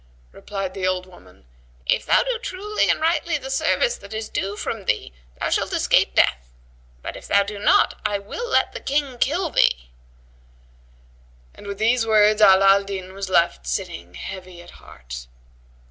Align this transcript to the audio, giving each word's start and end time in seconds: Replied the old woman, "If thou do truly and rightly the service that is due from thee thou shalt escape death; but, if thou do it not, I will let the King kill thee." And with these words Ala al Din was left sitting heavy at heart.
Replied 0.31 0.73
the 0.73 0.87
old 0.87 1.05
woman, 1.05 1.45
"If 1.85 2.07
thou 2.07 2.23
do 2.23 2.39
truly 2.39 2.89
and 2.89 2.99
rightly 2.99 3.37
the 3.37 3.51
service 3.51 3.97
that 3.99 4.15
is 4.15 4.29
due 4.29 4.57
from 4.57 4.85
thee 4.85 5.13
thou 5.39 5.51
shalt 5.51 5.71
escape 5.73 6.15
death; 6.15 6.49
but, 7.03 7.15
if 7.15 7.27
thou 7.27 7.43
do 7.43 7.57
it 7.57 7.61
not, 7.61 7.99
I 8.03 8.17
will 8.17 8.49
let 8.49 8.73
the 8.73 8.79
King 8.79 9.19
kill 9.19 9.51
thee." 9.51 9.91
And 11.53 11.67
with 11.67 11.77
these 11.77 12.03
words 12.07 12.41
Ala 12.41 12.67
al 12.67 12.83
Din 12.83 13.13
was 13.13 13.29
left 13.29 13.67
sitting 13.67 14.15
heavy 14.15 14.59
at 14.59 14.71
heart. 14.81 15.27